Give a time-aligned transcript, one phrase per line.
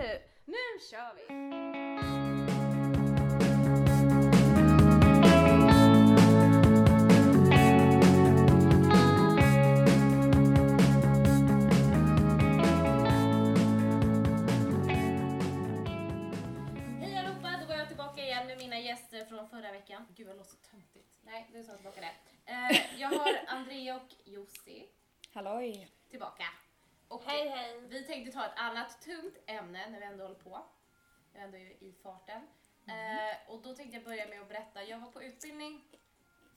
[0.00, 1.34] nu, nu kör vi!
[17.00, 20.06] Hej allihopa, då var jag tillbaka igen med mina gäster från förra veckan.
[20.16, 21.18] Gud jag låter så töntigt.
[21.22, 22.52] Nej, nu tar jag tillbaka det.
[22.52, 24.86] Eh, jag har Andrea och Jussi
[25.34, 25.88] Halloj!
[26.10, 26.44] tillbaka.
[27.10, 27.80] Och Hej hej!
[27.88, 30.62] Vi tänkte ta ett annat tungt ämne när vi ändå håller på.
[31.32, 32.42] Vi är ändå i farten.
[32.86, 34.84] Eh, och då tänkte jag börja med att berätta.
[34.84, 35.84] Jag var på utbildning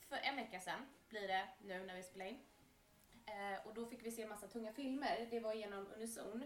[0.09, 2.40] för en vecka sedan, blir det nu när vi spelar in.
[3.26, 5.28] Eh, och då fick vi se massa tunga filmer.
[5.31, 6.44] Det var genom Unison.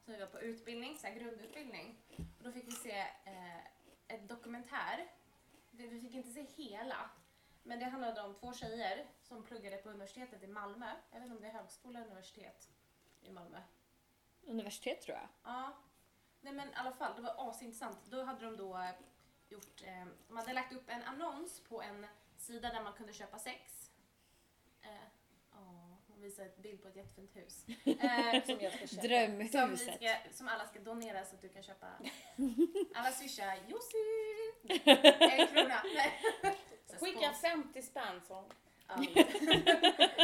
[0.00, 1.98] Så vi var på utbildning, så grundutbildning.
[2.38, 3.64] Och då fick vi se eh,
[4.08, 5.06] ett dokumentär.
[5.70, 7.10] Vi vi fick inte se hela.
[7.62, 10.92] Men det handlade om två tjejer som pluggade på universitetet i Malmö.
[11.10, 12.70] Jag vet inte om det är högskola eller universitet
[13.22, 13.60] i Malmö.
[14.46, 15.28] Universitet tror jag.
[15.44, 15.72] Ja.
[16.40, 17.98] Nej men i alla fall, det var asintressant.
[18.04, 18.90] Då hade de då eh,
[19.48, 23.38] gjort, eh, de hade lagt upp en annons på en sida där man kunde köpa
[23.38, 23.90] sex.
[24.82, 24.88] Eh,
[25.52, 27.64] Ja, hon visar ett bild på ett jättefint hus.
[27.86, 28.88] Eh, Som jag ska köpa.
[28.88, 29.94] som, vi Drömhuset.
[29.94, 31.86] ska, som alla ska donera så att du kan köpa.
[32.94, 34.80] Alla swishar Jussi!
[35.20, 35.82] En krona.
[37.00, 37.40] Skicka spons.
[37.40, 38.44] 50 spänn så.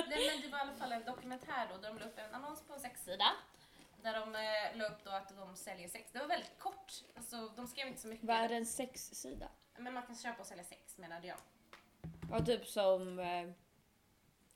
[0.09, 2.35] Nej men det var i alla fall en dokumentär då där de la upp en
[2.35, 3.33] annons på en sexsida.
[4.03, 6.13] Där de eh, la upp då att de säljer sex.
[6.13, 6.93] Det var väldigt kort.
[7.17, 8.27] Alltså de skrev inte så mycket.
[8.27, 9.49] Vad är en sexsida?
[9.79, 11.37] Men man kan köpa och sälja sex menade jag.
[12.31, 13.51] Ja, typ som eh,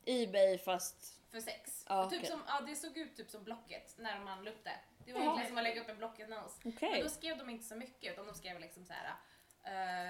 [0.04, 1.16] Ebay fast...
[1.30, 1.84] För sex.
[1.88, 2.30] Ja, typ okej.
[2.30, 4.78] som, ja, det såg ut typ som Blocket när man la upp det.
[5.04, 5.24] Det var Ja.
[5.24, 6.58] egentligen som att lägga upp en Blocket-annons.
[6.64, 6.90] Okej.
[6.90, 9.14] Men då skrev de inte så mycket utan de skrev liksom så här.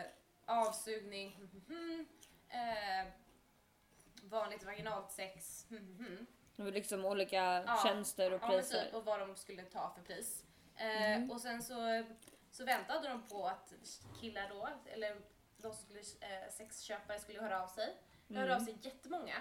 [0.00, 0.06] eh,
[0.46, 2.06] avsugning, mhm,
[2.48, 3.12] eh,
[4.22, 6.26] vanligt vaginalt sex, mhm.
[6.56, 8.84] Det var liksom olika Ja, tjänster och Ja, men priser.
[8.84, 10.44] typ, och vad de skulle ta för pris.
[10.76, 12.04] Eh, Och sen så,
[12.50, 13.72] så väntade de på att
[14.20, 15.16] killar då, eller
[15.56, 17.96] de som skulle, eh, sexköpare skulle höra av sig.
[18.26, 19.36] Det hörde av sig jättemånga.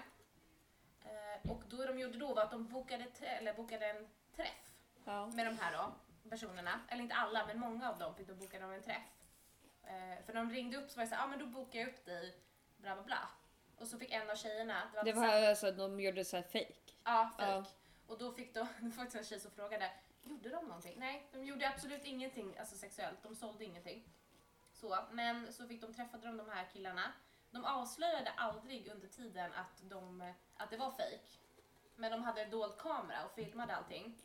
[1.01, 4.71] Eh, och då de gjorde då var att de bokade, eller bokade en träff
[5.05, 5.27] Ja.
[5.27, 5.93] med de här då,
[6.29, 6.81] personerna.
[6.89, 9.07] Eller inte alla, men många av dem fick då boka dem en träff.
[9.83, 11.45] Eh, för när de ringde upp så var det så här, ja ah, men då
[11.45, 12.37] bokar jag upp dig,
[12.77, 13.29] bla bla bla.
[13.79, 16.43] Och så fick en av tjejerna, det var, Det var alltså de gjorde så här
[16.43, 16.73] fake.
[17.03, 17.49] Ja, fejk.
[17.49, 17.65] Ja.
[18.07, 19.91] Och då fick de, det var en tjej som frågade,
[20.23, 20.95] gjorde de någonting?
[20.99, 24.03] Nej, de gjorde absolut ingenting alltså sexuellt, de sålde ingenting.
[24.73, 27.13] Så, men så fick de, träffade de de här killarna.
[27.51, 31.39] De avslöjade aldrig under tiden att, de, att det var fejk.
[31.95, 34.15] Men de hade dold kamera och filmade allting.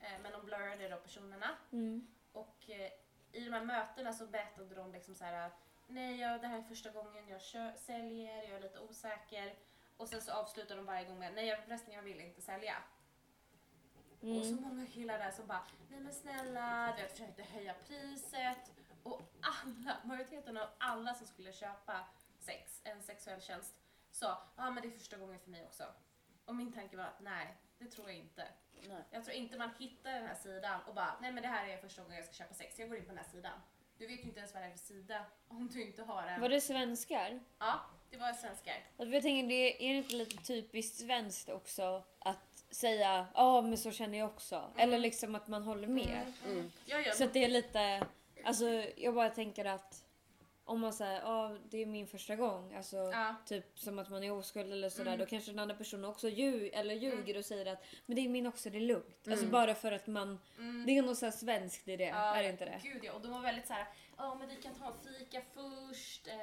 [0.00, 1.56] Eh, men de blurrade då personerna.
[1.72, 2.06] Mm.
[2.32, 2.92] Och eh,
[3.32, 5.50] i de här mötena så berättade de liksom så här,
[5.88, 9.54] nej ja, det här är första gången jag kö- säljer, jag är lite osäker.
[9.96, 12.76] Och sen så avslutar de varje gång med, nej jag, förresten jag vill inte sälja.
[14.20, 14.62] Och så Mm.
[14.62, 18.72] många killar där som bara, nej men snälla, du vet, försökte höja priset.
[19.02, 22.06] Och alla, majoriteten av alla som skulle köpa
[22.38, 23.74] sex, en sexuell tjänst,
[24.10, 25.84] sa, ja men det är första gången för mig också.
[26.44, 28.48] Och min tanke var att nej, det tror jag inte.
[28.88, 29.04] Nej.
[29.10, 31.76] Jag tror inte man hittar den här sidan och bara, nej men det här är
[31.76, 33.60] första gången jag ska köpa sex, jag går in på den här sidan.
[33.98, 36.40] Du vet ju inte ens vad det är för sida om du inte har en.
[36.40, 37.40] Var det svenskar?
[37.58, 38.74] Ja, det var svenskar.
[38.96, 43.90] Alltså, jag tänker, det är inte lite typiskt svenskt också att säga ja men så
[43.90, 44.70] känner jag också.
[44.76, 46.32] Eller liksom att man håller med.
[46.46, 46.72] Mm.
[46.86, 48.06] Ja, ja, Så att det är lite,
[48.44, 48.66] alltså
[48.96, 50.04] jag bara tänker att
[50.68, 53.34] om man säger ja det är min första gång, alltså Ja.
[53.46, 55.18] typ som att man är oskuld eller sådär, Mm.
[55.18, 58.28] då kanske den andra personen också ljug, eller ljuger och säger att men det är
[58.28, 59.28] min också, det är lugnt.
[59.28, 59.50] Alltså Mm.
[59.50, 60.86] bara för att man, Mm.
[60.86, 62.80] det är något såhär svenskt i det, Ja, är det inte det?
[62.82, 63.86] Gud ja, och de var väldigt så här,
[64.16, 66.34] ja men vi kan ta en fika först, eh,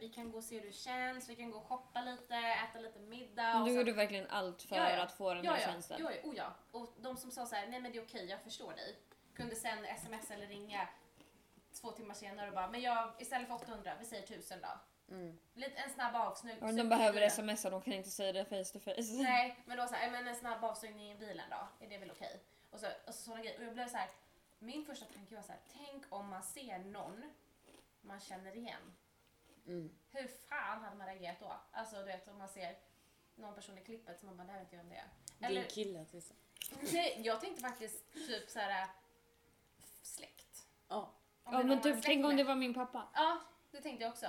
[0.00, 2.80] vi kan gå och se hur det känns, vi kan gå och shoppa lite, äta
[2.80, 3.58] lite middag.
[3.60, 5.02] och Du gjorde verkligen allt för Ja, ja.
[5.02, 5.96] att få den ja, här ja, tjänsten.
[6.00, 6.54] Ja, ja, oh ja.
[6.72, 8.96] Och de som sa så här, nej men det är okej, jag förstår dig.
[9.34, 10.88] Kunde sen sms eller ringa
[11.82, 14.68] två timmar senare och bara, men jag, istället för 800, vi säger 1000 då.
[15.14, 15.38] Mm.
[15.54, 16.56] Lite, en snabb avsnugg.
[16.60, 19.12] Ja, de behöver smsa, de kan inte säga det face to face.
[19.12, 22.10] Nej, men då så här, men en snabb avsugning i bilen då, är det väl
[22.10, 22.40] okej?
[22.70, 23.58] Och så, och så sådana grejer.
[23.58, 24.10] Och jag blev så här,
[24.58, 27.32] min första tanke var så här, tänk om man ser någon
[28.00, 28.94] man känner igen.
[29.66, 29.90] Mm.
[30.10, 31.60] Hur fan hade man reagerat då?
[31.72, 32.76] Alltså du vet om man ser
[33.34, 35.08] någon person i klippet som man bara, det här vet jag vem det är.
[35.38, 36.88] Din Eller, kille till exempel.
[36.92, 38.88] nej, jag tänkte faktiskt typ så här
[40.02, 40.66] släkt.
[40.88, 41.12] Ja.
[41.44, 43.08] Om Ja men typ tänk om det var min pappa.
[43.14, 43.38] Ja,
[43.70, 44.26] det tänkte jag också.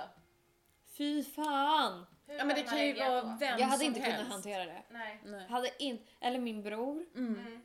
[0.86, 2.06] Fy fan!
[2.26, 4.16] Hur Ja men det kan ju vara vem Jag hade som inte helst.
[4.18, 4.82] kunnat hantera det.
[4.90, 5.20] Nej.
[5.24, 5.46] Nej.
[5.48, 7.06] Hade in, eller min bror.
[7.14, 7.38] Mm.
[7.38, 7.62] Mm.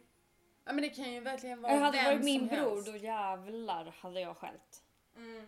[0.65, 2.85] Ja men det kan ju verkligen vara Jag hade vem varit min som bror helst.
[2.91, 4.83] då jävlar hade jag skällt.
[5.15, 5.47] Mm.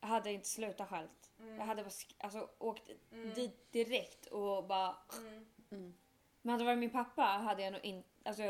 [0.00, 1.30] Jag hade inte slutat skällt.
[1.40, 1.56] Mm.
[1.58, 3.34] Jag hade bara alltså, åkt Mm.
[3.34, 4.96] dit direkt och bara...
[5.18, 5.46] Mm.
[5.70, 5.94] Mm.
[6.42, 8.08] Men hade det varit min pappa hade jag nog inte...
[8.24, 8.42] Alltså,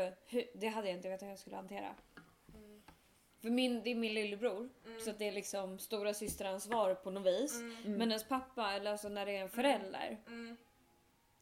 [0.53, 1.95] det hade jag inte vetat hur jag skulle hantera.
[3.47, 3.49] Mm.
[3.49, 4.69] För min, det är min lillebror.
[4.85, 4.99] Mm.
[4.99, 7.61] Så att det är liksom stora systeransvar på något vis.
[7.85, 10.17] Men ens pappa, eller alltså när det är en förälder.
[10.27, 10.57] Mm.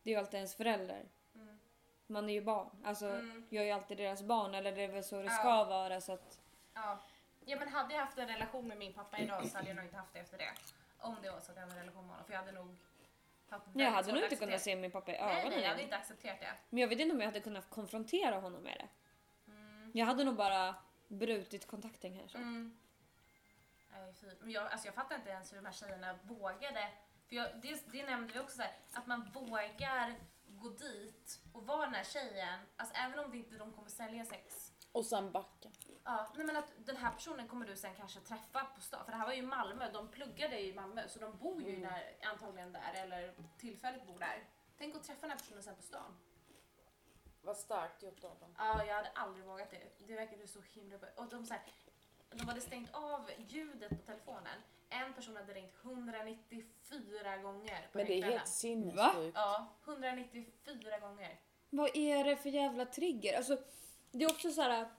[0.03, 1.05] Det är ju alltid ens förälder.
[1.35, 1.59] Mm.
[2.07, 2.69] Man är ju barn.
[2.83, 3.45] Alltså Mm.
[3.49, 4.55] jag är ju alltid deras barn.
[4.55, 5.31] Eller det är väl så det Ja.
[5.31, 6.01] ska vara.
[6.01, 6.39] Så att,
[6.73, 6.99] Ja.
[7.45, 9.85] ja, men hade jag haft en relation med min pappa idag så hade jag nog
[9.85, 10.51] inte haft det efter det.
[10.99, 12.25] Om det var så att jag hade en relation med honom.
[12.25, 12.75] För jag hade nog
[13.73, 15.95] jag hade nog inte kunnat se min pappa i Nej, nej, ögonen jag hade inte
[15.97, 16.47] accepterat det.
[16.69, 18.87] Men jag vet inte om jag hade kunnat konfrontera honom med det.
[19.51, 19.91] Mm.
[19.93, 20.75] Jag hade nog bara
[21.07, 22.37] brutit kontakten kanske.
[22.37, 22.77] Mm.
[23.91, 24.27] Nej, fy.
[24.39, 26.91] Men jag, alltså jag fattar inte ens hur de här tjejerna vågade.
[27.27, 30.15] För jag, det, det nämnde vi också så här, att man vågar
[30.47, 34.25] gå dit och vara den här tjejen, alltså även om det inte de kommer sälja
[34.25, 34.71] sex.
[34.91, 35.69] Och sen backa.
[36.03, 39.05] Ja, nej men att den här personen kommer du sen kanske träffa på stan.
[39.05, 41.81] För det här var ju Malmö, de pluggade ju i Malmö så de bor ju
[41.81, 44.43] där, antagligen där eller tillfälligt bor där.
[44.77, 46.17] Tänk att träffa den här personen sen på stan.
[47.45, 48.55] Vad starkt gjort av dem.
[48.57, 50.07] Ja, jag hade aldrig vågat det.
[50.07, 50.97] Det verkade så himla...
[51.15, 51.63] Och de, så här,
[52.29, 54.61] de hade stängt av ljudet på telefonen.
[54.89, 59.35] En person hade ringt 194 gånger på Men det är helt sinnessjukt.
[59.35, 61.39] Ja, 194 gånger.
[61.69, 63.37] Vad är det för jävla trigger?
[63.37, 63.57] Alltså,
[64.11, 64.89] det är också så här.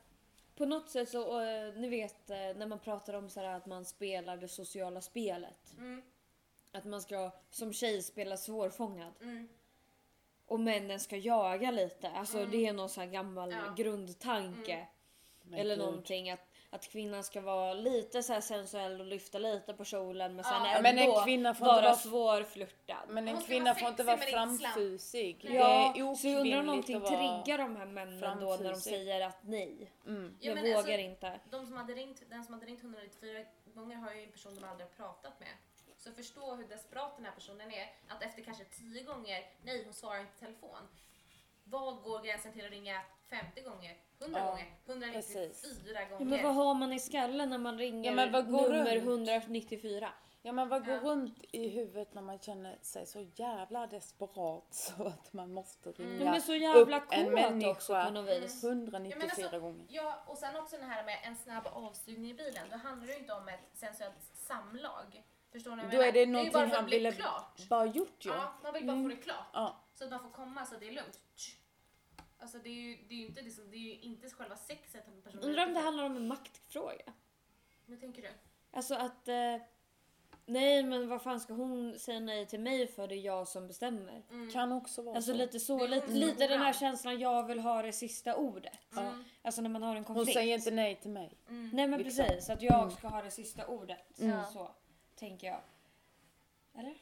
[0.56, 3.66] På något sätt så, eh, ni vet eh, när man pratar om så här att
[3.66, 5.72] man spelar det sociala spelet.
[5.78, 6.02] Mm,
[6.72, 9.12] Att man ska som tjej spela svårfångad.
[9.20, 9.48] mm,
[10.46, 12.10] Och männen ska jaga lite.
[12.10, 12.50] Alltså Mm.
[12.50, 13.74] det är någon sån här gammal Ja.
[13.76, 14.86] grundtanke.
[15.42, 16.40] Men Eller någonting att,
[16.70, 20.52] att kvinnan ska vara lite så här sensuell och lyfta lite på kjolen men sen
[20.54, 20.68] Ja.
[20.68, 22.96] ändå Men en kvinna får inte vara vara- svårflörtad.
[23.08, 25.38] Men en kvinna får inte vara framfusig.
[25.42, 28.58] Det Ja, är så jag undrar om någonting triggar de här männen då när de
[28.64, 28.92] framfusig.
[28.92, 30.36] säger att nej, Mm.
[30.40, 31.40] Ja, jag men vågar alltså, inte.
[31.50, 33.44] De som hade ringt, den som hade ringt 194
[33.74, 35.48] gånger har ju en person de aldrig har pratat med.
[36.06, 37.92] Så förstå hur desperat den här personen är.
[38.08, 40.88] Att efter kanske 10 gånger, nej hon svarar inte i telefon.
[41.64, 43.00] Vad går gränsen till att ringa
[43.30, 43.96] 50 gånger?
[44.18, 44.66] 100 Ja, gånger?
[44.86, 46.24] 194 Ja, gånger?
[46.24, 49.28] men vad har man i skallen när man ringer Ja, men vad går nummer runt?
[49.28, 50.12] 194?
[50.42, 51.00] Ja men vad går Ja.
[51.00, 56.10] runt i huvudet när man känner sig så jävla desperat så att man måste ringa
[56.22, 56.34] Mm.
[56.34, 58.64] Är så jävla upp en människa också på något vis.
[58.64, 59.86] 194 Ja, men alltså, gånger.
[59.88, 62.68] Ja, och sen också det här med en snabb avsugning i bilen.
[62.70, 65.22] Då handlar det ju inte om ett sensuellt samlag.
[65.56, 66.12] Förstår ni vad jag Då är menar?
[66.12, 67.68] det ju någonting bara för att han ville klart.
[67.68, 68.30] bara gjort ju.
[68.30, 69.46] Ja, man vill bara få det klart.
[69.52, 69.76] Ja.
[69.94, 71.20] Så att man får komma så att det är lugnt.
[72.38, 75.08] Alltså det är ju, det är ju inte, liksom, det är ju inte själva sexet
[75.08, 77.12] en person är Undrar om det handlar om en maktfråga?
[77.86, 78.28] Hur tänker du?
[78.72, 79.28] Alltså att...
[79.28, 79.56] Eh,
[80.46, 83.66] nej men vad fan ska hon säga nej till mig för det är jag som
[83.66, 84.22] bestämmer?
[84.30, 84.50] Mm.
[84.52, 85.36] Kan också vara Alltså så.
[85.38, 88.36] lite så, Det är lite, hon lite den här känslan jag vill ha det sista
[88.36, 88.78] ordet.
[88.94, 89.12] Ja.
[89.42, 90.38] Alltså när man har en Hon konflikt.
[90.38, 91.32] säger inte nej till mig.
[91.48, 91.70] Mm.
[91.72, 92.24] Nej men liksom.
[92.24, 92.90] precis, att jag Mm.
[92.90, 94.18] ska ha det sista ordet.
[94.20, 94.44] Mm.
[94.52, 94.70] Så
[95.16, 95.60] tänker jag.
[96.74, 96.98] Eller?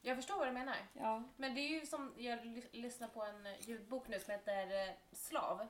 [0.00, 0.76] Jag förstår vad du menar.
[0.92, 1.22] Ja.
[1.36, 4.88] Men det är ju som, jag ly- lyssnar på en eh, ljudbok nu som heter
[4.88, 5.68] eh, Slav.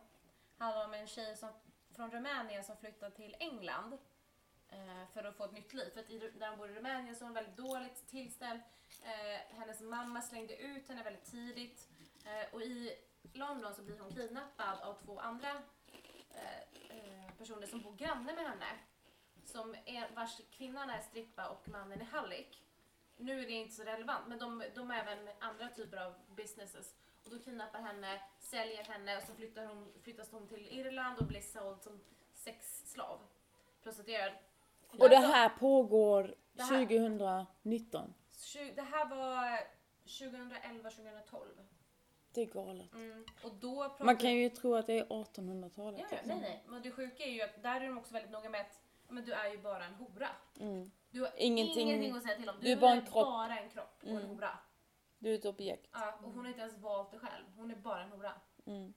[0.59, 1.49] Handlar om en tjej som,
[1.97, 3.99] från Rumänien som flyttade till England
[4.69, 5.91] eh, för att få ett nytt liv.
[5.95, 8.61] För att i, där hon bor i Rumänien så är hon väldigt dåligt tillställd.
[9.03, 11.89] Eh, hennes mamma slängde ut henne väldigt tidigt.
[12.25, 12.97] Eh, och i
[13.33, 15.51] London så blir hon kidnappad av två andra
[16.31, 18.67] eh, personer som bor granne med henne.
[19.53, 22.63] Som är, vars kvinnan är strippa och mannen är hallick.
[23.17, 26.95] Nu är det inte så relevant, men de, de är även andra typer av businesses.
[27.25, 31.27] Och då kidnappar henne, säljer henne och så flyttar hon, flyttas hon till Irland och
[31.27, 32.01] blir såld som
[32.35, 33.19] sexslav.
[33.83, 34.33] Prostituerad.
[34.99, 38.15] Och det här pågår Det här- 2019.
[38.33, 39.59] Tju- Det här var
[40.05, 41.49] 2011, 2012.
[42.33, 42.95] Det är galet.
[42.95, 43.25] Mm.
[44.01, 46.01] Man kan ju tro att det är 1800-talet.
[46.01, 46.29] Ja, liksom.
[46.29, 46.63] nej, nej.
[46.67, 49.25] Men det sjuka är ju att där är de också väldigt noga med att men
[49.25, 50.29] du är ju bara en hora.
[50.61, 50.91] Mm.
[51.11, 52.57] Du har Ingenting- ingenting att säga till om.
[52.61, 53.13] Du, du är bara en kropp.
[53.27, 54.29] bara en kropp och en Mm.
[54.29, 54.59] hora.
[55.19, 55.89] Du är ett objekt.
[55.93, 57.45] Ja, och hon har inte ens valt det själv.
[57.57, 58.33] Hon är bara en hora.
[58.67, 58.95] Mm.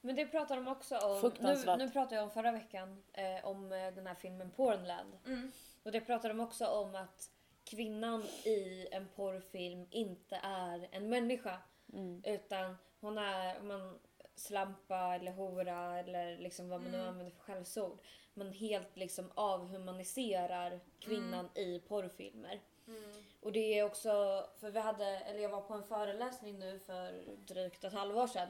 [0.00, 1.32] Men det pratar de också om.
[1.40, 5.18] Nu, nu pratade jag om förra veckan eh, om eh, den här filmen Pornland.
[5.26, 5.52] Mm.
[5.82, 7.30] Och det pratar de också om att
[7.64, 11.58] kvinnan i en porrfilm inte är en människa.
[11.92, 12.22] Mm.
[12.24, 13.98] Utan hon är man
[14.34, 17.08] slampa eller hora eller liksom vad man nu Mm.
[17.08, 17.98] använder för skällsord.
[18.34, 22.60] Man helt liksom avhumaniserar kvinnan i porrfilmer.
[22.86, 23.12] Mm.
[23.40, 27.24] Och det är också, för vi hade, eller jag var på en föreläsning nu för
[27.46, 28.48] drygt ett halvår sedan.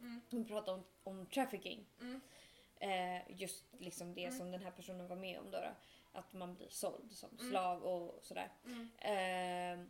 [0.00, 0.20] Mm.
[0.30, 1.86] Vi pratade om, om trafficking.
[2.00, 2.20] Mm.
[2.80, 4.38] Eh, just liksom det Mm.
[4.38, 5.58] som den här personen var med om då.
[5.58, 5.70] då.
[6.12, 7.50] Att man blir såld som Mm.
[7.50, 8.52] slav och sådär.
[8.64, 8.90] Mm.
[8.98, 9.86] Eh,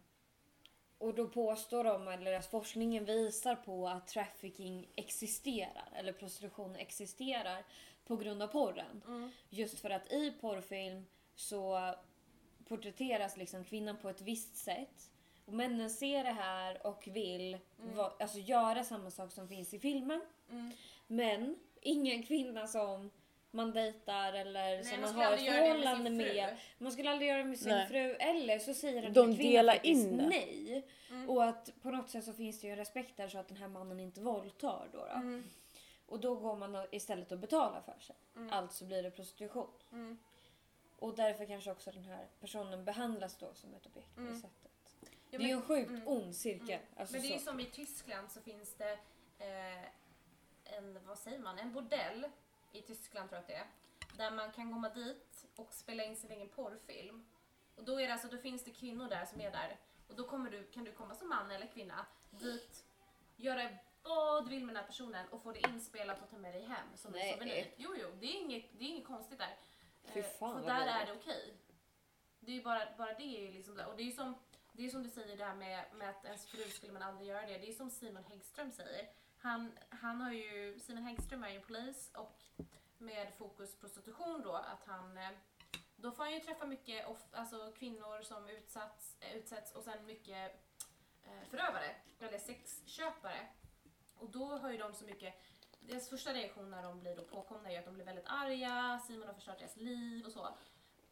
[1.02, 7.64] och då påstår de, eller att forskningen visar på att trafficking existerar, eller prostitution existerar
[8.06, 9.02] på grund av porren.
[9.06, 9.30] Mm.
[9.50, 11.94] Just för att i porrfilm så
[12.68, 15.10] porträtteras liksom kvinnan på ett visst sätt.
[15.44, 17.96] Och männen ser det här och vill Mm.
[17.96, 20.20] va, alltså göra samma sak som finns i filmen.
[20.50, 20.72] Mm.
[21.06, 23.10] Men ingen kvinna som
[23.54, 26.16] man dejtar eller Nej, som man man har ett med förhållande fru.
[26.16, 26.56] med.
[26.78, 27.86] Man skulle aldrig göra det med sin Nej.
[27.88, 28.14] fru.
[28.14, 30.26] Eller så säger den De delar in det.
[30.26, 30.86] nej.
[31.10, 31.30] Mm.
[31.30, 33.56] Och att på något sätt så finns det ju en respekt där så att den
[33.56, 34.98] här mannen inte våldtar då.
[34.98, 35.04] då.
[35.06, 35.44] Mm.
[36.06, 38.16] Och då går man istället och betalar för sig.
[38.36, 38.52] Mm.
[38.52, 39.70] Alltså blir det prostitution.
[39.92, 40.18] Mm.
[40.98, 44.40] Och därför kanske också den här personen behandlas då som ett objekt på det Mm.
[44.40, 44.70] sättet.
[45.30, 46.08] Ja, det är ju en sjukt mm.
[46.08, 46.68] ond cirkel.
[46.70, 46.80] Mm.
[46.96, 48.92] Alltså Men det är ju som i Tyskland så finns det
[49.38, 49.84] eh,
[50.76, 52.26] en, vad säger man, en bordell
[52.72, 53.66] i Tyskland tror jag att det är.
[54.16, 57.26] Där man kan komma dit och spela in sin egen porrfilm.
[57.74, 59.76] Och då, är det alltså, då finns det kvinnor där som är där.
[60.08, 62.84] Och då kommer du, kan du komma som man eller kvinna dit,
[63.36, 63.68] göra
[64.02, 66.64] vad du vill med den här personen och få det inspelat och ta med dig
[66.64, 67.28] hem som Nej.
[67.28, 67.74] en souvenir.
[67.76, 69.56] Jo, jo, det är inget, det är inget konstigt där.
[70.04, 71.54] Fy Eh, fan, vad där är det okej.
[72.40, 73.80] Det är ju bara, bara det är ju liksom.
[73.88, 74.34] Och det är ju som,
[74.72, 77.28] det är som du säger det här med, med att ens fru skulle man aldrig
[77.28, 77.58] göra det.
[77.58, 79.08] Det är som Simon Häggström säger.
[79.42, 82.42] Han, han har ju, Simon Häggström är ju polis och
[82.98, 85.30] med fokus prostitution då att han eh,
[85.96, 90.06] då får han ju träffa mycket off, alltså kvinnor som utsatts, eh, utsätts och sen
[90.06, 90.52] mycket
[91.24, 93.46] eh, förövare eller sexköpare.
[94.16, 95.34] Och då har ju de så mycket
[95.80, 99.00] deras första reaktion när de blir då påkomna är ju att de blir väldigt arga,
[99.06, 100.48] Simon har förstört deras liv och så.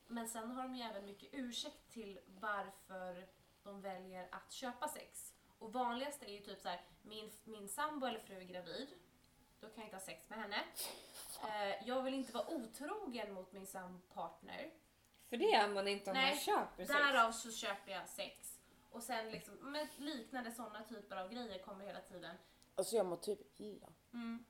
[0.06, 3.26] Men sen har de ju även mycket ursäkt till varför
[3.62, 5.34] de väljer att köpa sex.
[5.58, 8.88] Och vanligast är ju typ så här: min, min sambo eller fru är gravid,
[9.60, 10.56] då kan jag inte ha sex med henne.
[11.44, 14.70] Eh, jag vill inte vara otrogen mot min sampartner,
[15.28, 16.88] För det är man inte om Nej, man köper sex.
[16.98, 18.58] därav så köper jag sex.
[18.90, 22.36] Och sen liksom, men liknande sådana typer av grejer kommer hela tiden.
[22.74, 24.44] Alltså jag mår typ illa Mm.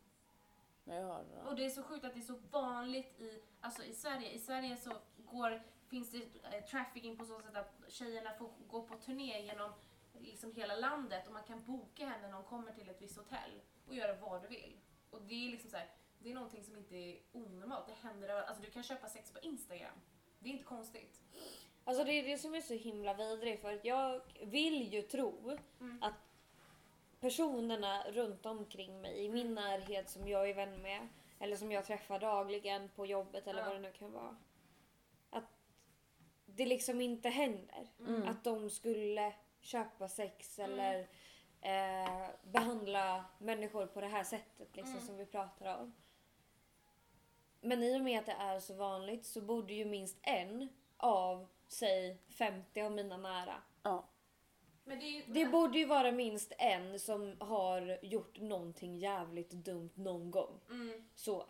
[0.84, 1.46] när jag hör det där.
[1.46, 4.30] Och det är så sjukt att det är så vanligt i, alltså i Sverige.
[4.30, 6.18] I Sverige så går, finns det
[6.56, 9.72] eh, trafficking på så sätt att tjejerna får gå på turné genom
[10.22, 13.60] liksom hela landet och man kan boka henne när hon kommer till ett visst hotell
[13.86, 14.76] och göra vad du vill.
[15.10, 17.86] Och det är liksom så här, det är någonting som inte är onormalt.
[17.86, 18.28] Det händer.
[18.28, 19.94] Alltså du kan köpa sex på Instagram.
[20.38, 21.20] Det är inte konstigt.
[21.84, 25.58] Alltså det är det som är så himla vidrigt för att jag vill ju tro
[25.80, 26.02] Mm.
[26.02, 26.14] att
[27.20, 31.08] personerna runt omkring mig i min närhet som jag är vän med
[31.38, 33.66] eller som jag träffar dagligen på jobbet eller Ja.
[33.66, 34.36] vad det nu kan vara.
[35.30, 35.44] Att
[36.46, 37.88] det liksom inte händer.
[38.00, 38.28] Mm.
[38.28, 40.70] Att de skulle köpa sex Mm.
[40.72, 41.08] eller
[41.60, 45.06] eh, behandla människor på det här sättet liksom, Mm.
[45.06, 45.94] som vi pratar om.
[47.60, 51.46] Men i och med att det är så vanligt så borde ju minst en av,
[51.68, 53.62] säg 50 av mina nära.
[53.82, 54.04] Ja.
[54.84, 55.24] Men det.
[55.26, 60.60] Det borde ju vara minst en som har gjort någonting jävligt dumt någon gång.
[60.70, 61.08] mm.
[61.14, 61.46] Så.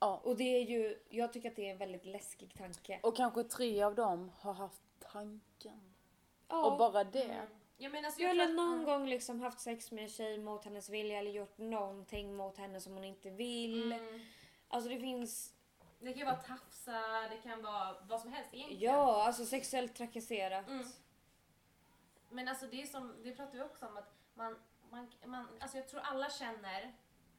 [0.00, 0.20] ja.
[0.24, 3.00] Och det är ju, jag tycker att det är en väldigt läskig tanke.
[3.02, 5.87] Och kanske tre av dem har haft tanken.
[6.48, 6.64] Ja.
[6.64, 7.22] Och bara det.
[7.22, 7.46] Mm.
[7.76, 10.64] Jag menar, så Jag jag eller någon gång liksom haft sex med en tjej mot
[10.64, 13.92] hennes vilja eller gjort någonting mot henne som hon inte vill.
[13.92, 14.20] Mm.
[14.68, 15.54] Alltså det finns,
[16.00, 18.84] Det kan ju vara tafsa, det kan vara vad som helst egentligen.
[18.84, 20.68] ja alltså sexuellt trakasserat.
[20.68, 20.86] Mm.
[22.30, 24.56] Men alltså det är som, det pratar vi också om att man,
[24.90, 26.94] man, man, alltså jag tror alla känner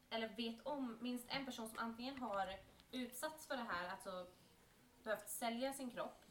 [0.09, 2.55] eller vet om minst en person som antingen har
[2.91, 4.27] utsatts för det här, alltså
[5.03, 6.25] behövt sälja sin kropp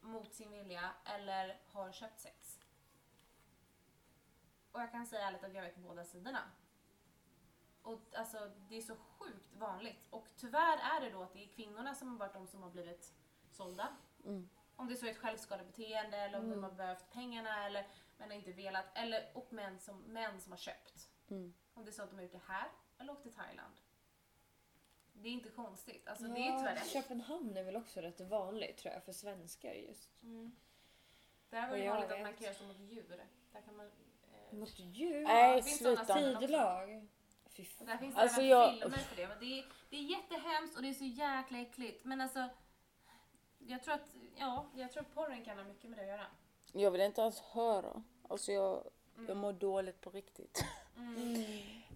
[0.00, 2.60] mot sin vilja eller har köpt sex.
[4.72, 6.50] Och jag kan säga ärligt att jag vet båda sidorna.
[7.82, 10.06] Och alltså det är så sjukt vanligt.
[10.10, 12.70] Och tyvärr är det då att det är kvinnorna som har varit de som har
[12.70, 13.14] blivit
[13.50, 13.96] sålda.
[14.24, 14.48] Mm.
[14.76, 16.56] Om det så är ett självskadebeteende eller om Mm.
[16.60, 17.88] de har behövt pengarna eller
[18.18, 18.84] men har inte velat.
[18.94, 21.10] Eller, och män som, män som har köpt.
[21.28, 21.54] Mm.
[21.74, 23.74] Om det är så att de har gjort det här eller åkt till Thailand.
[25.22, 26.08] Det är inte konstigt.
[26.08, 26.90] Alltså det är tyvärr det.
[26.90, 30.22] Köpenhamn är väl också rätt vanligt tror jag för svenskar just.
[30.22, 30.52] Mm.
[31.50, 33.20] Där var det jag vanligt att man kan göra så mot djur.
[33.52, 33.86] Där kan man...
[33.86, 35.22] Eh, Mot djur?
[35.24, 36.14] Nej, sådana sluta.
[36.40, 37.08] Tidelag?
[37.48, 37.86] Fy fan.
[37.86, 39.28] Där finns Alltså, även jag- filmer för det.
[39.28, 42.04] Men det, är, det är jättehemskt och det är så jäkla äckligt.
[42.04, 42.48] Men alltså,
[43.58, 46.26] jag tror att, ja, jag tror att porren kan ha mycket med det att göra.
[46.72, 48.02] Jag vill inte ens höra.
[48.28, 48.84] Alltså jag,
[49.16, 49.38] jag Mm.
[49.38, 50.64] mår dåligt på riktigt.
[50.96, 51.34] Mm.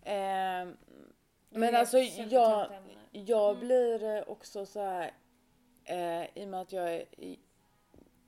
[0.05, 2.73] Det men alltså jag.
[3.15, 3.67] Jag Mm.
[3.67, 5.13] blir eh, också så här
[5.85, 7.05] eh, i och med att jag är,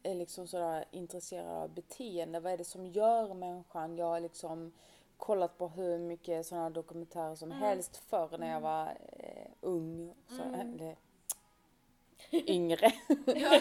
[0.03, 2.41] är liksom sådär intresserad av beteende.
[2.41, 3.97] Vad är det som gör människan?
[3.97, 4.73] Jag har liksom
[5.17, 7.63] kollat på hur mycket sådana dokumentärer som Mm.
[7.63, 10.15] helst förr när jag var eh, ung.
[10.29, 10.55] Så, Mm.
[10.61, 10.97] eller,
[12.33, 12.93] yngre.
[13.27, 13.61] Ja,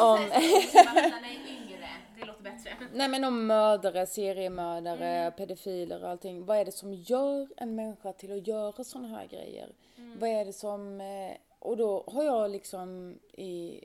[0.14, 1.88] Om- yngre.
[2.18, 2.76] Det låter bättre.
[2.92, 5.32] Nej men om mördare, seriemördare, Mm.
[5.32, 6.44] pedofiler och allting.
[6.46, 9.72] Vad är det som gör en människa till att göra sådana här grejer?
[10.12, 10.20] Mm.
[10.20, 11.00] Vad är det som...
[11.00, 13.80] eh, Och då har jag liksom i,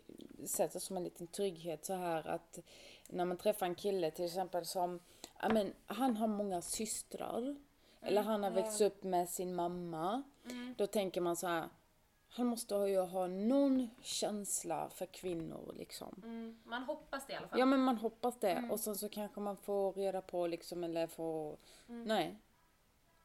[0.46, 2.60] sett det som en liten trygghet så här att
[3.10, 5.00] när man träffar en kille till exempel som,
[5.42, 7.56] ja men han har många systrar.
[8.02, 10.24] Eller han har växt upp med sin mamma.
[10.46, 10.76] Mm.
[10.78, 11.70] Då tänker man så här,
[12.30, 16.22] han måste ju ha någon känsla för kvinnor liksom.
[16.24, 16.60] Mm.
[16.64, 17.60] Man hoppas det i alla fall.
[17.60, 21.08] Ja men man hoppas det och sen så kanske man får reda på liksom eller
[21.08, 21.58] får,
[21.88, 22.36] nej.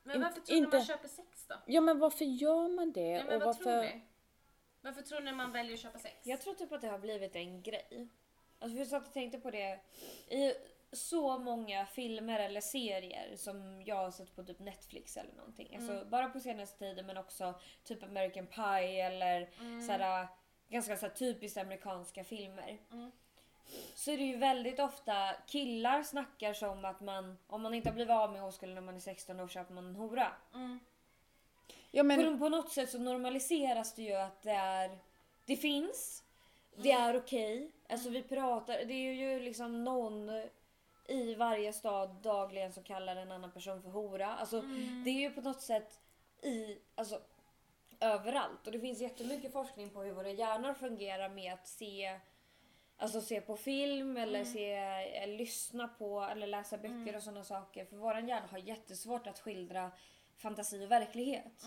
[0.02, 1.54] Men varför tror ni inte- man köper sex då?
[1.66, 3.00] Ja men varför gör man det?
[3.00, 3.64] Ja, men och vad varför...
[3.64, 4.02] tror ni?
[4.80, 6.16] Varför tror ni man väljer att köpa sex?
[6.23, 8.09] Jag tror typ att det har blivit en grej.
[8.59, 9.80] Alltså för jag satt och tänkte på det
[10.28, 10.54] i
[10.92, 15.76] så många filmer eller serier som jag har sett på typ Netflix eller någonting.
[15.76, 17.54] Alltså bara på senaste tiden men också
[17.85, 19.50] typ American Pie eller
[19.87, 20.28] såhär,
[20.68, 22.78] ganska såhär, typiskt amerikanska filmer.
[23.95, 27.95] Så är det ju väldigt ofta killar snackar som att man om man inte har
[27.95, 30.33] blivit av med oskulden när man är 16 år köper man en hora.
[30.54, 30.81] Mm.
[31.90, 34.99] Ja men, På, på något sätt så normaliseras det ju att det är
[35.47, 36.25] det finns,
[36.76, 37.71] det är okej.
[37.88, 40.31] Alltså vi pratar, det är ju liksom någon
[41.09, 44.37] i varje stad dagligen som kallar en annan person för hora.
[44.37, 44.61] Alltså
[45.04, 46.00] det är ju på något sätt
[46.42, 47.21] i, alltså
[48.00, 48.66] överallt.
[48.66, 52.21] Och det finns jättemycket forskning på hur våra hjärnor fungerar med att se
[53.02, 54.75] Alltså se på film eller se,
[55.23, 57.85] eh, lyssna på eller läsa böcker och sådana saker.
[57.85, 59.90] För våran hjärna har jättesvårt att skildra
[60.37, 61.62] fantasi och verklighet.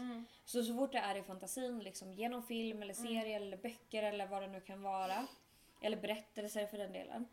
[0.45, 4.27] Så så fort det är i fantasin, liksom, genom film eller serie eller böcker eller
[4.27, 5.27] vad det nu kan vara.
[5.81, 7.27] Eller berättelser för den delen.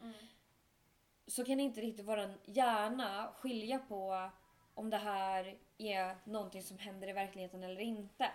[1.26, 4.30] Så kan inte riktigt våran hjärna skilja på
[4.74, 8.30] om det här är någonting som händer i verkligheten eller inte.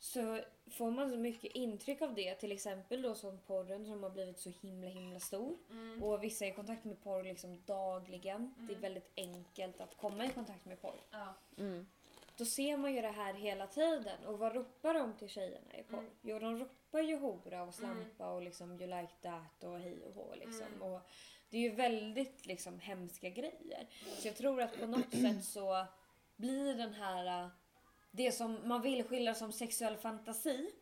[0.00, 0.40] Så
[0.70, 4.38] får man så mycket intryck av det, till exempel då som porren som har blivit
[4.38, 5.58] så himla himla stor.
[6.02, 8.54] Och vissa är i kontakt med porr liksom dagligen.
[8.68, 11.00] Det är väldigt enkelt att komma i kontakt med porr.
[11.10, 11.34] Ja.
[11.58, 11.86] mm.
[12.36, 14.24] Då ser man ju det här hela tiden.
[14.26, 16.10] Och vad ropar de till tjejerna i porr?
[16.22, 20.14] Jo, de ropar ju hora och slampa och liksom you like that och hej och
[20.14, 20.82] hå liksom.
[20.82, 21.00] Och
[21.50, 23.88] det är ju väldigt liksom hemska grejer.
[24.18, 25.86] Så jag tror att på något sätt så
[26.36, 27.50] blir den här,
[28.10, 30.72] det som man vill skildra som sexuell fantasi,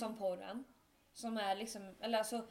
[0.00, 0.64] som porren.
[1.12, 2.46] Som är liksom, eller alltså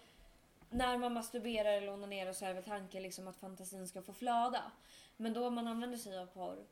[0.70, 4.72] när man masturberar eller onanerar så är väl tanken liksom att fantasin ska få flöda.
[5.18, 6.66] Men då man använder sig av porr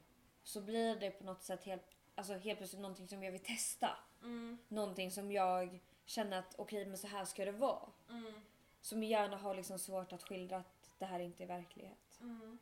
[0.44, 1.84] så blir det på något sätt helt,
[2.16, 3.90] alltså helt plötsligt någonting som jag vill testa.
[4.22, 4.58] Mm.
[4.68, 7.90] Någonting som jag känner att okej men så här ska det vara.
[8.10, 8.34] Mm.
[8.82, 12.20] Som gärna har liksom svårt att skildra att det här inte är verklighet.
[12.22, 12.58] Mm.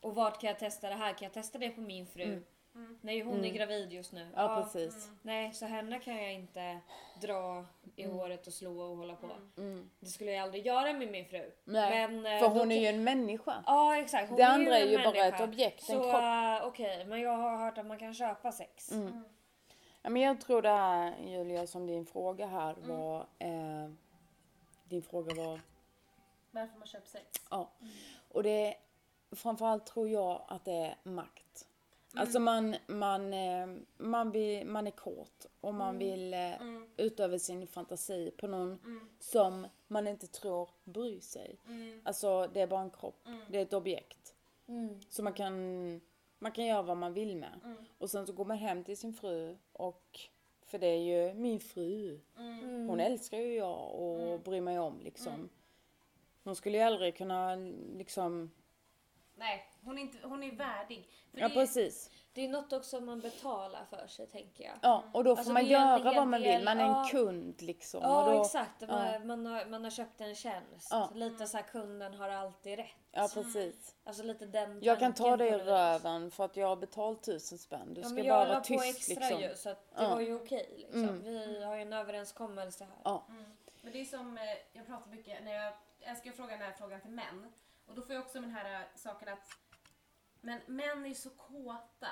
[0.00, 1.12] Och vart kan jag testa det här?
[1.12, 2.24] Kan jag testa det på min fru?
[2.24, 2.44] Mm.
[2.74, 2.98] Mm.
[3.00, 4.28] Nej hon är gravid just nu.
[4.36, 5.10] Ja, precis.
[5.22, 6.80] Nej så henne kan jag inte
[7.20, 7.64] dra
[7.96, 9.30] i håret och slå och hålla på.
[9.56, 9.90] Mm.
[10.00, 11.52] Det skulle jag aldrig göra med min fru.
[11.64, 13.62] Nej, Men, eh, för då hon är ju en människa.
[13.66, 14.28] Ja exakt.
[14.28, 16.14] Hon Det andra är en ju bara ett objekt, en Så kropp.
[16.14, 18.92] eh, okej, men jag har hört att man kan köpa sex.
[18.92, 19.24] Mm.
[20.02, 23.90] Ja, men jag tror det här Julia som din fråga här var, eh,
[24.84, 25.60] din fråga var
[26.50, 27.26] Varför man köper sex?
[27.50, 27.70] Ja.
[28.28, 28.74] Och det
[29.36, 31.44] framförallt tror jag att det är makt.
[32.18, 36.52] Alltså man, man, eh, man, vill, man är kåt och man vill eh,
[36.96, 38.78] utöva sin fantasi på någon
[39.18, 41.58] som man inte tror bryr sig.
[42.02, 44.34] Alltså det är bara en kropp, det är ett objekt.
[44.66, 45.00] Mm.
[45.08, 45.54] Så man kan,
[46.38, 47.76] man kan göra vad man vill med.
[47.98, 50.20] Och sen så går man hem till sin fru och
[50.68, 52.20] för det är ju min fru.
[52.38, 52.88] Mm.
[52.88, 55.48] Hon älskar ju jag och bryr mig om liksom.
[56.44, 57.54] Hon skulle ju aldrig kunna
[57.96, 58.50] liksom,
[59.38, 61.08] Nej, hon är, inte, hon är värdig.
[61.32, 62.10] För ja det är- precis.
[62.32, 64.74] Det är något också man betalar för sig tänker jag.
[64.82, 67.08] Ja och då får Alltså, man en göra vad man vill, man är en ja.
[67.10, 68.00] kund liksom.
[68.02, 69.18] Ja och då, exakt, man, ja.
[69.18, 70.88] man, har, man har köpt en tjänst.
[70.90, 71.10] Ja.
[71.14, 72.86] Lite så här kunden har alltid rätt.
[73.12, 73.94] Ja precis.
[74.04, 77.58] Alltså lite den Jag kan ta dig i röven för att jag har betalt tusen
[77.58, 77.94] spänn.
[77.94, 79.40] Du Ja, ska bara jag vara la på tyst extra liksom.
[79.40, 80.00] ju så att det Ja.
[80.04, 80.10] Mm.
[80.14, 81.22] var ju okej liksom.
[81.22, 82.98] Vi har ju en överenskommelse här.
[83.04, 83.26] Ja.
[83.82, 86.72] Men det är som, eh, jag pratar mycket, när jag, jag ska fråga den här
[86.72, 87.52] frågan till män.
[87.88, 89.58] Och då får jag också den här eh, saken att
[90.40, 92.08] men män är så kåta.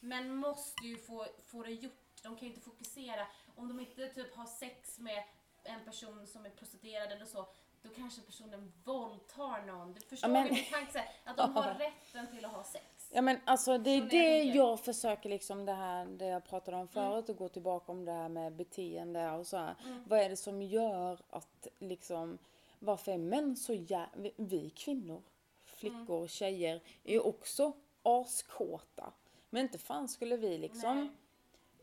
[0.00, 1.92] Män måste ju få, få det gjort.
[2.22, 3.26] De kan ju inte fokusera.
[3.56, 5.24] Om de inte typ har sex med
[5.64, 7.48] en person som är prostituerad eller så,
[7.82, 9.92] då kanske personen våldtar någon.
[9.94, 11.04] Du förstår Ja, men- min tanke?
[11.24, 12.84] Att de har rätten till att ha sex.
[13.10, 16.44] Ja men alltså det är när det jag jag försöker liksom det här det jag
[16.44, 19.74] pratade om förut och gå tillbaka om det här med beteende och så här.
[20.06, 22.38] Vad är det som gör att liksom
[22.78, 24.06] varför är män så jä...
[24.16, 25.22] vi, vi kvinnor,
[25.64, 29.12] flickor och tjejer är ju också askåta.
[29.50, 31.10] Men inte fan skulle vi liksom Nej.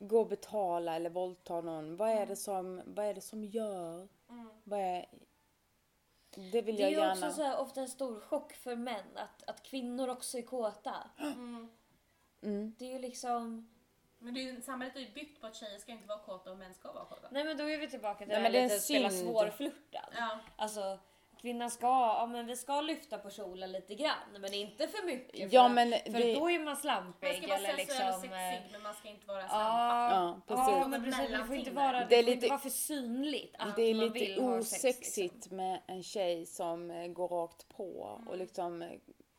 [0.10, 1.97] gå och betala eller våldta någon.
[1.97, 4.08] Vad är det som, vad är det som gör?
[4.63, 5.06] Vad är...
[6.51, 7.12] Det vill Det jag är ju gärna...
[7.12, 11.10] också så här, ofta en stor chock för män att, att kvinnor också är kåta.
[12.41, 12.75] Mm.
[12.77, 13.69] Det är ju liksom...
[14.23, 16.51] Men det är, ju- samhället är ju byggt på att tjejer ska inte vara kåta
[16.51, 17.27] och män ska vara kåta.
[17.31, 20.09] Nej men då är vi tillbaka till Nej, det här lite en spela svårflörtad.
[20.17, 20.39] Ja.
[20.55, 20.99] Alltså
[21.41, 25.53] kvinnan ska, ja men vi ska lyfta på kjolen lite grann men inte för mycket.
[25.53, 27.27] Ja, för, men för det- då är man slampig.
[27.27, 29.62] Man ska vara eller sensuell och liksom, sexig eh, men man ska inte vara snabb.
[29.62, 30.73] Ja, Ja, precis.
[30.79, 31.29] ja men precis.
[31.29, 33.81] Det får inte vara, det Det är får inte lite- vara för synligt att Det
[33.81, 34.89] är man lite vill ha sex, liksom.
[34.89, 38.91] osexigt med en tjej som eh, går rakt på och liksom eh,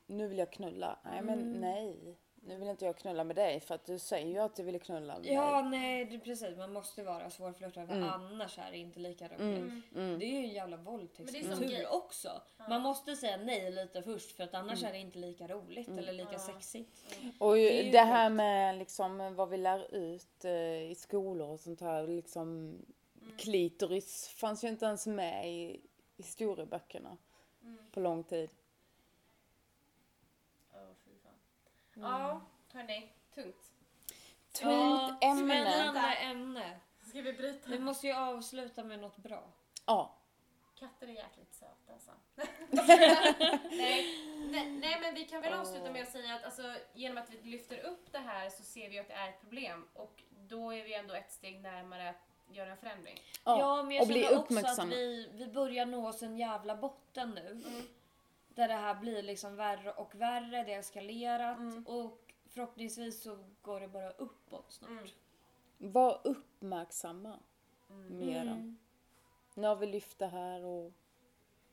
[0.07, 0.99] nu vill jag knulla.
[1.05, 1.61] Nej men Mm.
[1.61, 2.18] nej.
[2.47, 4.81] Nu vill inte jag knulla med dig för att du säger ju att du vill
[4.81, 5.81] knulla med Ja, mig.
[5.81, 6.57] nej det, precis.
[6.57, 8.09] Man måste vara svårflörtad för Mm.
[8.09, 9.73] annars är det inte lika roligt.
[9.93, 12.43] Det är ju en jävla Men det är våldtäktskultur också.
[12.69, 16.13] Man måste säga nej lite först för att annars är det inte lika roligt eller
[16.13, 16.39] lika Ja.
[16.39, 17.05] sexigt.
[17.39, 21.61] Och ju, Det det här med liksom vad vi lär ut eh, i skolor och
[21.61, 22.79] sånt här liksom
[23.39, 25.81] klitoris fanns ju inte ens med i
[26.17, 27.17] historieböckerna
[27.93, 28.51] på lång tid.
[30.73, 31.33] Åh, fy fan.
[31.95, 32.41] Ja,
[32.73, 33.13] hörni.
[33.35, 33.71] Tungt.
[34.53, 35.65] Tungt ämne.
[35.65, 36.81] Spännande ämne.
[37.03, 37.71] Ska vi bryta?
[37.71, 39.43] Vi måste ju avsluta med något bra.
[39.87, 40.19] Ja.
[40.75, 42.11] Katter är jäkligt söta alltså.
[43.71, 44.07] nej,
[44.51, 47.51] nej, nej men vi kan väl avsluta med att säga att alltså, genom att vi
[47.51, 50.85] lyfter upp det här så ser vi att det är ett problem och då är
[50.85, 53.21] vi ändå ett steg närmare att göra en förändring.
[53.45, 53.59] ja.
[53.61, 56.77] Ja, men jag och bli känner också att vi, vi börjar nå oss en jävla
[56.77, 57.63] botten nu.
[58.55, 63.81] Där det här blir liksom värre och värre, det har eskalerat och förhoppningsvis så går
[63.81, 64.90] det bara uppåt snart.
[64.90, 65.07] Mm.
[65.79, 67.38] Var uppmärksamma
[67.90, 68.19] Mm.
[68.27, 68.75] mera.
[69.55, 70.93] Nu har vi lyft det här och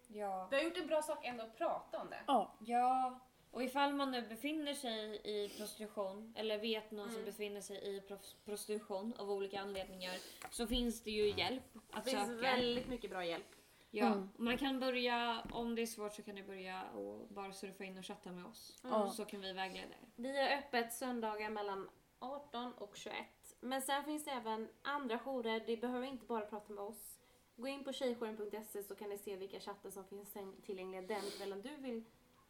[0.08, 0.48] Ja.
[0.52, 2.20] Vi har gjort en bra sak ändå att prata om det.
[2.28, 2.54] ja.
[2.66, 3.20] ja,
[3.52, 8.02] och ifall man nu befinner sig i prostitution eller vet någon som befinner sig i
[8.46, 10.14] prostitution av olika anledningar
[10.52, 12.42] så finns det ju hjälp att Det finns söka.
[12.42, 13.56] väldigt mycket bra hjälp.
[13.92, 17.84] Ja, man kan börja, om det är svårt så kan ni börja och bara surfa
[17.84, 18.80] in och chatta med oss.
[18.84, 19.10] Ja.
[19.10, 20.08] Så kan vi vägleda er.
[20.16, 23.16] Vi har öppet söndagar mellan 18 och 21.
[23.60, 25.64] Men sen finns det även andra jourer.
[25.66, 27.20] Det behöver inte bara prata med oss.
[27.56, 31.62] Gå in på tjejjouren.se så kan ni se vilka chattar som finns tillgängliga den kvällen
[31.62, 32.04] du vill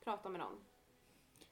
[0.03, 0.63] prata med någon.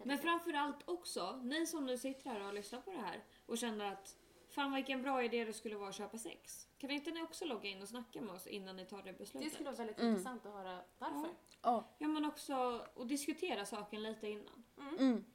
[0.04, 3.92] Men framförallt också, ni som nu sitter här och lyssnar på det här och känner
[3.94, 4.19] att
[4.60, 6.68] fan vilken bra idé det skulle vara att köpa sex.
[6.78, 9.18] Kan inte ni också logga in och snacka med oss innan ni tar det Det
[9.18, 9.54] beslutet?
[9.54, 11.30] skulle vara väldigt intressant att höra varför.
[11.62, 11.84] ja.
[11.98, 14.64] Ja men också och diskutera saken lite innan.
[15.00, 15.26] Mm.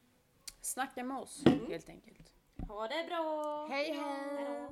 [0.61, 2.33] Snacka med oss helt enkelt.
[2.69, 3.67] Ha det bra!
[3.71, 4.37] Hej hej!
[4.37, 4.55] Hejdå.